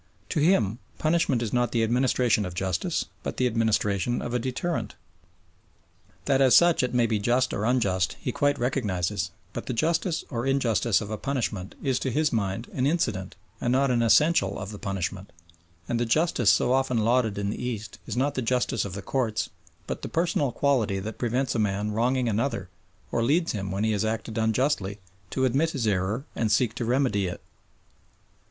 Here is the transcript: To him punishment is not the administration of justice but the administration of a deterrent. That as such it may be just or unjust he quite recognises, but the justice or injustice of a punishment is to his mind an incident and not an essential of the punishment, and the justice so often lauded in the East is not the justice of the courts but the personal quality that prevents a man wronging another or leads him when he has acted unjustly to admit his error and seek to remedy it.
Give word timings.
To 0.29 0.39
him 0.39 0.79
punishment 0.97 1.43
is 1.43 1.53
not 1.53 1.71
the 1.73 1.83
administration 1.83 2.43
of 2.43 2.55
justice 2.55 3.05
but 3.21 3.37
the 3.37 3.45
administration 3.45 4.19
of 4.19 4.33
a 4.33 4.39
deterrent. 4.39 4.95
That 6.25 6.41
as 6.41 6.55
such 6.55 6.81
it 6.81 6.95
may 6.95 7.05
be 7.05 7.19
just 7.19 7.53
or 7.53 7.65
unjust 7.65 8.17
he 8.19 8.31
quite 8.31 8.57
recognises, 8.57 9.29
but 9.53 9.67
the 9.67 9.73
justice 9.75 10.23
or 10.31 10.47
injustice 10.47 11.01
of 11.01 11.11
a 11.11 11.19
punishment 11.19 11.75
is 11.83 11.99
to 11.99 12.09
his 12.09 12.33
mind 12.33 12.67
an 12.73 12.87
incident 12.87 13.35
and 13.61 13.71
not 13.71 13.91
an 13.91 14.01
essential 14.01 14.57
of 14.57 14.71
the 14.71 14.79
punishment, 14.79 15.31
and 15.87 15.99
the 15.99 16.05
justice 16.07 16.49
so 16.49 16.73
often 16.73 16.97
lauded 16.97 17.37
in 17.37 17.51
the 17.51 17.63
East 17.63 17.99
is 18.07 18.17
not 18.17 18.33
the 18.33 18.41
justice 18.41 18.85
of 18.85 18.93
the 18.93 19.03
courts 19.03 19.51
but 19.85 20.01
the 20.01 20.09
personal 20.09 20.51
quality 20.51 20.97
that 20.97 21.19
prevents 21.19 21.53
a 21.53 21.59
man 21.59 21.91
wronging 21.91 22.27
another 22.27 22.69
or 23.11 23.21
leads 23.21 23.51
him 23.51 23.69
when 23.69 23.83
he 23.83 23.91
has 23.91 24.03
acted 24.03 24.35
unjustly 24.39 24.97
to 25.29 25.45
admit 25.45 25.69
his 25.69 25.85
error 25.85 26.25
and 26.35 26.51
seek 26.51 26.73
to 26.73 26.85
remedy 26.85 27.27
it. 27.27 27.43